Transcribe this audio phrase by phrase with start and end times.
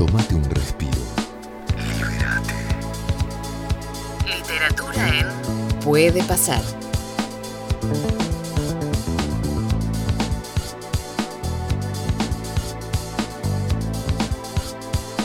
[0.00, 0.96] Tómate un respiro.
[1.76, 2.54] Liberate.
[4.26, 6.62] Literatura en Puede pasar.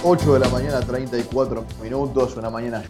[0.04, 2.84] 8 de la mañana, 34 minutos, una mañana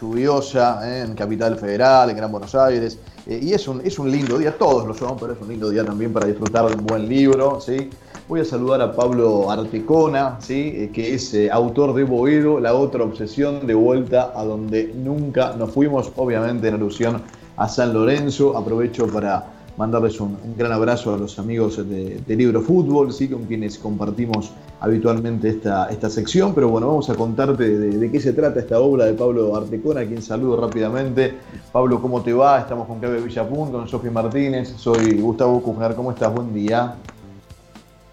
[0.00, 1.02] lluviosa ¿eh?
[1.02, 2.98] en Capital Federal, en Gran Buenos Aires.
[3.24, 5.70] Eh, y es un, es un lindo día, todos lo son, pero es un lindo
[5.70, 7.60] día también para disfrutar de un buen libro.
[7.60, 7.88] ¿sí?
[8.28, 10.74] Voy a saludar a Pablo Artecona, ¿sí?
[10.76, 15.70] Eh, que es autor de Boedo, La otra obsesión, de vuelta a donde nunca nos
[15.70, 17.22] fuimos, obviamente en alusión
[17.56, 18.54] a San Lorenzo.
[18.54, 19.46] Aprovecho para
[19.78, 23.28] mandarles un, gran abrazo a los amigos de, Libro Fútbol, ¿sí?
[23.28, 28.34] con quienes compartimos habitualmente esta, esta sección, pero bueno, vamos a contarte de, qué se
[28.34, 31.32] trata esta obra de Pablo Artecona, a quien saludo rápidamente.
[31.72, 32.60] Pablo, ¿cómo te va?
[32.60, 36.34] Estamos con Claudio Villapun, con Sofi Martínez, soy Gustavo Cujnar, ¿cómo estás?
[36.34, 36.94] Buen día.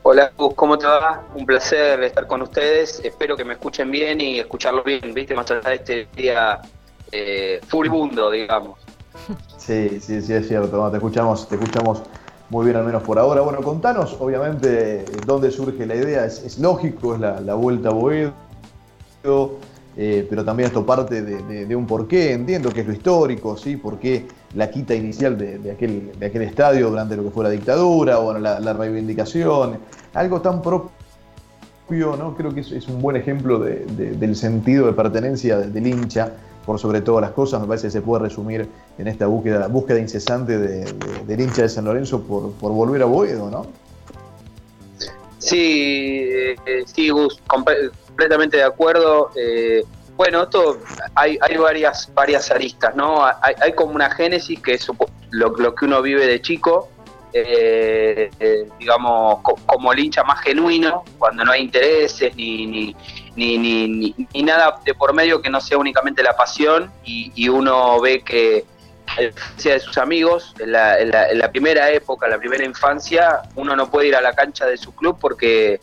[0.08, 1.24] Hola, ¿cómo te va?
[1.34, 3.02] Un placer estar con ustedes.
[3.04, 5.34] Espero que me escuchen bien y escucharlo bien, ¿viste?
[5.34, 6.62] Más allá de este día
[7.12, 8.78] eh, furibundo, digamos.
[9.58, 10.92] Sí, sí, sí, es cierto.
[10.92, 12.04] te escuchamos, te escuchamos
[12.52, 13.42] muy bien, al menos por ahora.
[13.42, 16.24] Bueno, contanos, obviamente, dónde surge la idea.
[16.24, 18.32] Es, lógico, es la, vuelta a Boedo,
[19.98, 22.34] eh, pero también esto parte de, un porqué.
[22.34, 23.76] Entiendo que es lo histórico, ¿sí?
[23.76, 27.50] ¿Por qué la quita inicial de, aquel, de aquel estadio durante lo que fue la
[27.50, 28.18] dictadura?
[28.18, 29.80] Bueno, la, reivindicación.
[30.14, 32.36] Algo tan propio, ¿no?
[32.36, 36.32] Creo que es, un buen ejemplo del sentido de pertenencia del hincha
[36.66, 40.00] por sobre todas las cosas, me parece que se puede resumir en esta búsqueda, búsqueda
[40.00, 40.92] incesante de,
[41.28, 43.68] del hincha de San Lorenzo por, volver a Boedo, ¿no?
[45.38, 46.56] Sí, eh,
[46.88, 49.30] sí, Gus, completamente de acuerdo.
[49.36, 49.84] Eh,
[50.16, 50.80] bueno, esto
[51.14, 53.26] hay, hay varias, varias aristas, ¿no?
[53.26, 54.88] Hay, como una génesis que es
[55.32, 56.90] lo, lo que uno vive de chico,
[57.38, 58.30] eh,
[58.80, 62.96] digamos, como el hincha más genuino, cuando no hay intereses ni,
[63.36, 68.22] ni, ni, nada de por medio que no sea únicamente la pasión y, uno ve
[68.22, 68.64] que
[69.18, 73.42] a diferencia de sus amigos, en la, en, la, primera época, en la primera infancia,
[73.56, 75.82] uno no puede ir a la cancha de su club porque,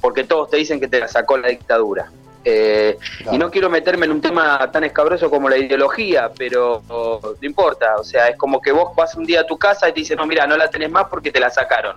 [0.00, 2.12] porque todos te dicen que te la sacó la dictadura.
[2.44, 2.98] Eh,
[3.30, 7.96] y no quiero meterme en un tema tan escabroso como la ideología, pero no importa,
[7.96, 10.16] o sea, es como que vos vas un día a tu casa y te dicen,
[10.16, 11.94] no, mira, no la tenés más porque te la sacaron,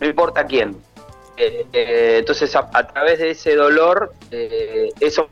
[0.00, 0.76] no importa quién.
[1.40, 5.30] Eh, eh, entonces, a, través de ese dolor, eh, eso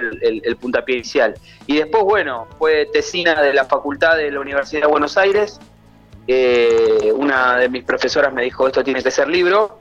[0.00, 1.34] el, el, puntapié inicial.
[1.66, 5.60] Y después, bueno, fue tesina de la Facultad de la Universidad de Buenos Aires.
[7.14, 9.78] una de mis profesoras me dijo, esto tiene que ser libro.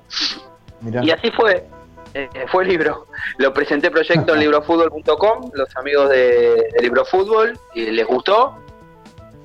[1.02, 1.66] Y así fue.
[2.52, 3.08] Fue libro.
[3.38, 8.56] Lo presenté proyecto en librofútbol.com, los amigos de, Librofútbol, y les gustó.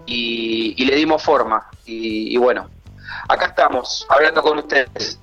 [0.06, 1.68] Y, le dimos forma.
[1.86, 2.68] y bueno,
[3.28, 5.18] acá estamos, hablando con ustedes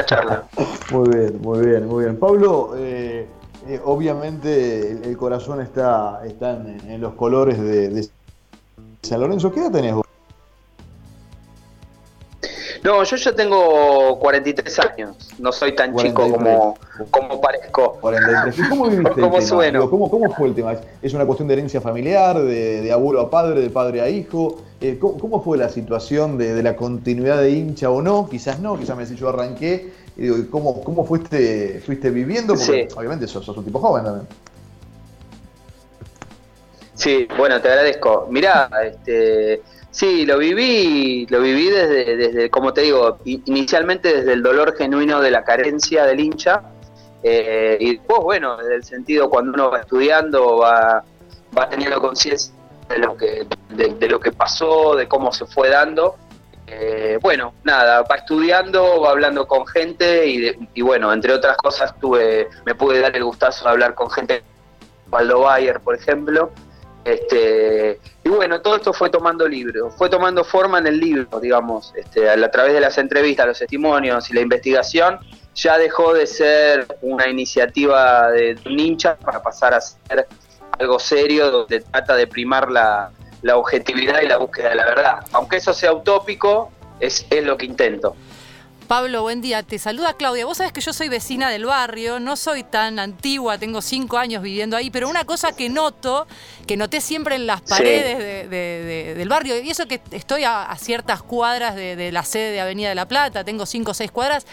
[0.00, 0.44] charla.
[0.90, 2.18] Muy bien, muy bien, muy bien.
[2.18, 3.26] Pablo, eh,
[3.68, 8.08] eh, obviamente el, corazón está, está en, los colores de,
[9.02, 9.52] San Lorenzo.
[9.52, 10.06] ¿Qué edad tenés vos?
[12.82, 16.76] No, yo ya tengo 43 años, no soy tan chico como,
[17.10, 17.98] como parezco.
[18.00, 18.68] 43.
[18.68, 19.88] ¿Cómo viviste ¿Cómo, sueno?
[19.88, 20.74] ¿cómo, fue el tema?
[21.00, 24.62] ¿Es una cuestión de herencia familiar, de, abuelo a padre, de padre a hijo?
[24.80, 28.28] Eh, ¿cómo, fue la situación de, la continuidad de hincha o no?
[28.28, 29.92] Quizás no, quizás me decís yo arranqué.
[30.16, 32.54] Y digo, ¿cómo, cómo fuiste, fuiste viviendo?
[32.54, 34.26] Porque obviamente sos, sos un tipo joven también.
[36.94, 38.26] Sí, bueno, te agradezco.
[38.28, 44.42] Mirá, este, Sí, lo viví, lo viví desde, desde, como te digo, inicialmente desde el
[44.42, 46.62] dolor genuino de la carencia del hincha,
[47.22, 51.04] eh, y después, bueno, desde el sentido cuando uno va estudiando, va,
[51.56, 52.54] va teniendo conciencia
[52.88, 56.16] de lo que de, lo que pasó, de cómo se fue dando.
[56.66, 61.94] Eh, bueno, nada, va estudiando, va hablando con gente y, y, bueno, entre otras cosas
[62.00, 64.42] tuve, me pude dar el gustazo de hablar con gente,
[65.10, 66.50] Waldo Bayer, por ejemplo,
[67.04, 71.92] este, y bueno, todo esto fue tomando libro, fue tomando forma en el libro, digamos,
[71.96, 75.18] este, a, través de las entrevistas, los testimonios y la investigación,
[75.54, 80.26] ya dejó de ser una iniciativa de un hincha para pasar a ser
[80.78, 83.10] algo serio donde trata de primar la,
[83.54, 85.24] objetividad y la búsqueda de la verdad.
[85.32, 86.70] Aunque eso sea utópico,
[87.00, 88.14] es lo que intento.
[88.86, 89.62] Pablo, buen día.
[89.62, 90.44] Te saluda Claudia.
[90.44, 94.42] Vos sabés que yo soy vecina del barrio, no soy tan antigua, tengo cinco años
[94.42, 96.26] viviendo ahí, pero una cosa que noto,
[96.66, 101.74] que noté siempre en las paredes del barrio, y eso que estoy a, ciertas cuadras
[101.74, 104.46] de, la sede de Avenida de la Plata, tengo cinco o seis cuadras,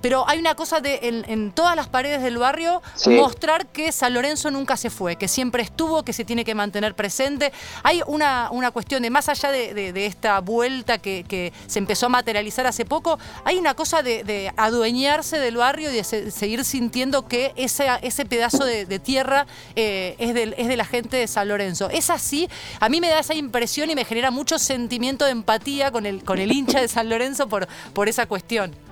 [0.00, 4.50] pero hay una cosa de en, todas las paredes del barrio mostrar que San Lorenzo
[4.50, 7.52] nunca se fue, que siempre estuvo, que se tiene que mantener presente.
[7.82, 12.08] Hay una, una cuestión de, más allá de, esta vuelta que, que se empezó a
[12.08, 17.52] materializar hace poco, hay una cosa de, adueñarse del barrio y de seguir sintiendo que
[17.56, 19.46] ese, ese pedazo de, tierra
[19.76, 21.88] eh, es, del, es de la gente de San Lorenzo.
[21.90, 22.48] Es así,
[22.80, 26.24] a mí me da esa impresión y me genera mucho sentimiento de empatía con el,
[26.24, 28.85] con el hincha de San Lorenzo por, por esa cuestión.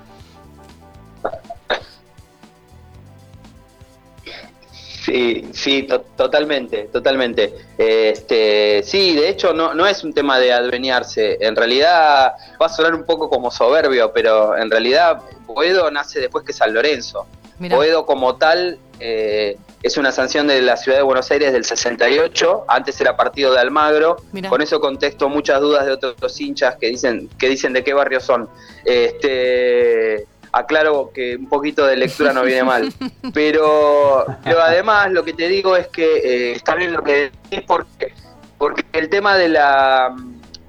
[5.05, 5.87] Sí, sí,
[6.17, 7.53] totalmente, totalmente.
[7.77, 11.37] Este, sí, de hecho no, no es un tema de adueñarse.
[11.41, 16.45] En realidad va a sonar un poco como soberbio, pero en realidad Boedo nace después
[16.45, 17.27] que San Lorenzo.
[17.59, 22.65] Boedo como tal eh, es una sanción de la ciudad de Buenos Aires del 68,
[22.69, 24.17] antes era partido de Almagro,
[24.49, 28.21] con eso contesto muchas dudas de otros hinchas que dicen, que dicen de qué barrio
[28.21, 28.49] son.
[28.87, 32.93] Este, aclaro que un poquito de lectura no viene mal.
[33.35, 38.15] Pero, además lo que te digo es que eh, está bien lo que decís porque,
[38.57, 40.15] porque el tema de la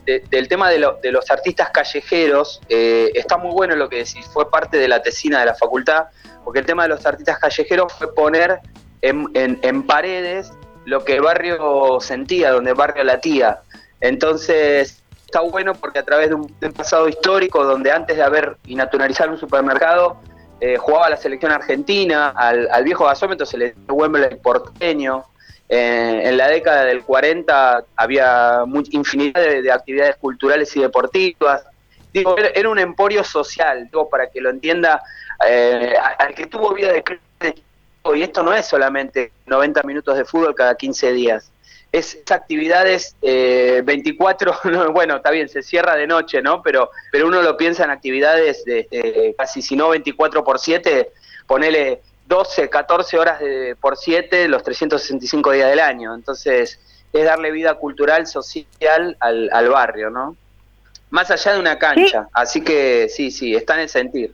[0.05, 4.77] del tema de, los artistas callejeros eh, está muy bueno lo que decís, fue parte
[4.77, 6.09] de la tesina de la facultad,
[6.43, 8.59] porque el tema de los artistas callejeros fue poner
[9.01, 10.51] en, en paredes
[10.85, 13.61] lo que el barrio sentía, donde el barrio latía.
[13.99, 15.01] Entonces,
[15.35, 19.29] está bueno porque a través de un, pasado histórico donde antes de haber y naturalizar
[19.29, 20.15] un supermercado
[20.61, 25.25] eh, jugaba la selección argentina, al, viejo gasómetro se le dio Wembley porteño,
[25.67, 31.65] eh, en la década del 40 había infinidad de, actividades culturales y deportivas.
[32.13, 35.01] Digo, era, un emporio social, digo, para que lo entienda,
[35.45, 37.03] eh, al que tuvo vida de
[38.15, 41.51] y esto no es solamente 90 minutos de fútbol cada 15 días
[41.97, 46.61] es, actividades 24, eh, bueno, está bien, se cierra de noche, ¿no?
[46.61, 51.11] Pero, pero uno lo piensa en actividades de, casi, si no 24 por 7,
[51.47, 56.13] ponele 12, 14 horas de, por 7 los 365 días del año.
[56.13, 56.79] Entonces,
[57.13, 60.35] es darle vida cultural, social al, al barrio, ¿no?
[61.11, 62.27] Más allá de una cancha.
[62.33, 64.33] Así que sí, sí, está en el sentir.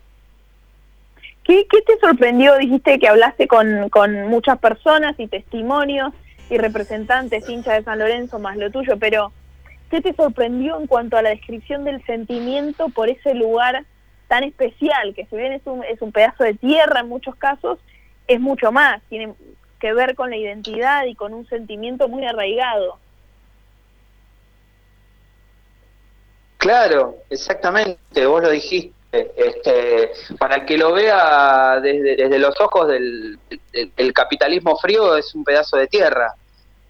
[1.44, 2.58] ¿Qué, ¿Qué, te sorprendió?
[2.58, 6.14] Dijiste que hablaste con, con muchas personas y testimonios
[6.52, 9.32] y representantes, hincha de San Lorenzo, más lo tuyo, pero
[9.90, 13.86] ¿qué te sorprendió en cuanto a la descripción del sentimiento por ese lugar
[14.28, 17.80] tan especial, que si bien es un, es un pedazo de tierra en muchos casos,
[18.28, 19.34] es mucho más, tiene
[19.80, 23.00] que ver con la identidad y con un sentimiento muy arraigado?
[26.58, 28.94] Claro, exactamente, vos lo dijiste.
[29.14, 33.38] Este, para el que lo vea desde, desde los ojos del,
[33.98, 36.34] del, capitalismo frío, es un pedazo de tierra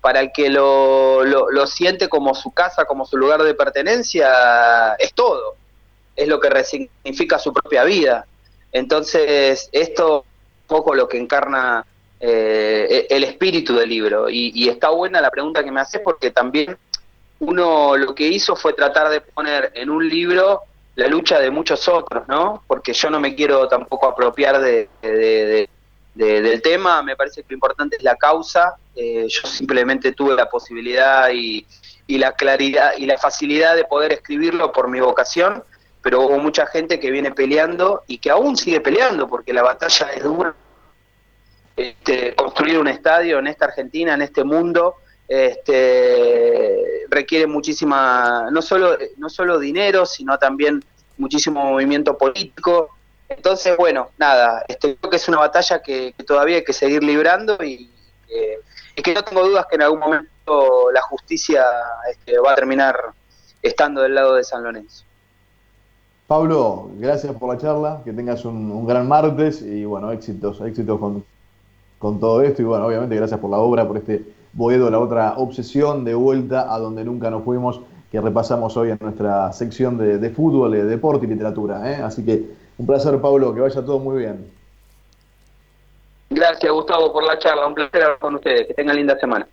[0.01, 5.13] para el que lo, lo, siente como su casa, como su lugar de pertenencia, es
[5.13, 5.55] todo.
[6.15, 8.25] Es lo que resignifica su propia vida.
[8.71, 11.85] Entonces, esto es un poco lo que encarna
[12.19, 14.27] eh, el espíritu del libro.
[14.27, 16.75] Y, está buena la pregunta que me haces porque también
[17.39, 20.61] uno lo que hizo fue tratar de poner en un libro
[20.95, 22.63] la lucha de muchos otros, ¿no?
[22.67, 25.69] Porque yo no me quiero tampoco apropiar de
[26.13, 28.75] del tema, me parece que lo importante es la causa.
[28.95, 31.65] Eh, yo simplemente tuve la posibilidad y,
[32.07, 35.63] la claridad y la facilidad de poder escribirlo por mi vocación,
[36.01, 40.07] pero hubo mucha gente que viene peleando y que aún sigue peleando porque la batalla
[40.13, 40.53] es dura.
[41.77, 48.97] Este, construir un estadio en esta Argentina, en este mundo, este, requiere muchísima, no solo,
[49.15, 50.83] no solo dinero, sino también
[51.17, 52.89] muchísimo movimiento político,
[53.35, 57.63] entonces, bueno, nada, este, creo que es una batalla que, todavía hay que seguir librando
[57.63, 57.89] y,
[59.03, 61.65] que no tengo dudas que en algún momento la justicia
[62.09, 62.95] este, va a terminar
[63.63, 65.03] estando del lado de San Lorenzo.
[66.27, 71.25] Pablo, gracias por la charla, que tengas un, gran martes y bueno, éxitos, éxitos con,
[71.97, 75.33] con, todo esto y bueno, obviamente gracias por la obra, por este Boedo, la otra
[75.37, 80.29] obsesión de vuelta a donde nunca nos fuimos, que repasamos hoy en nuestra sección de,
[80.29, 81.89] fútbol, de deporte y literatura.
[81.89, 81.95] ¿eh?
[82.03, 84.51] Así que un placer, Pablo, que vaya todo muy bien.
[86.31, 87.67] Gracias, Gustavo, por la charla.
[87.67, 88.67] Un placer hablar con ustedes.
[88.67, 89.47] Que tengan linda semana.